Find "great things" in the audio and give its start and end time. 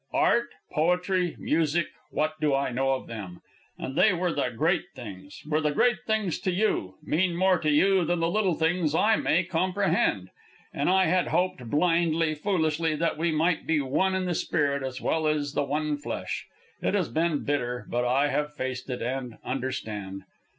4.49-5.43, 5.69-6.39